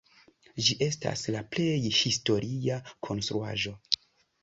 Ĝi 0.67 0.77
estas 0.85 1.27
la 1.35 1.45
plej 1.53 1.77
historia 1.99 2.83
konstruaĵo. 3.11 3.81